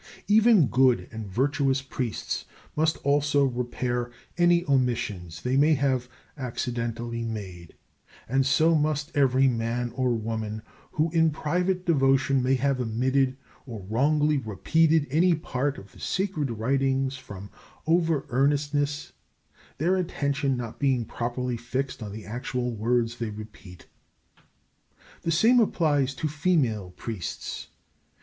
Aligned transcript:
Even 0.27 0.65
good 0.65 1.07
and 1.11 1.27
virtuous 1.27 1.83
priests 1.83 2.45
must 2.75 2.97
also 3.03 3.43
repair 3.45 4.09
any 4.35 4.65
omissions 4.65 5.43
they 5.43 5.55
may 5.55 5.75
have 5.75 6.09
(accidentally) 6.39 7.21
made, 7.21 7.75
and 8.27 8.43
so 8.43 8.73
must 8.73 9.15
every 9.15 9.47
man 9.47 9.91
or 9.93 10.15
woman 10.15 10.63
who 10.93 11.11
in 11.11 11.29
private 11.29 11.85
devotion 11.85 12.41
may 12.41 12.55
have 12.55 12.81
omitted 12.81 13.37
or 13.67 13.81
wrongly 13.87 14.39
repeated 14.39 15.05
any 15.11 15.35
part 15.35 15.77
of 15.77 15.91
the 15.91 15.99
sacred 15.99 16.49
writings 16.49 17.15
from 17.15 17.51
over 17.85 18.25
earnestness, 18.29 19.11
their 19.77 19.95
attention 19.95 20.57
not 20.57 20.79
being 20.79 21.05
properly 21.05 21.57
fixed 21.57 22.01
on 22.01 22.11
the 22.11 22.25
actual 22.25 22.71
words 22.71 23.19
they 23.19 23.29
repeat. 23.29 23.85
The 25.21 25.31
same 25.31 25.59
applies 25.59 26.15
to 26.15 26.27
female 26.27 26.89
priests. 26.97 27.67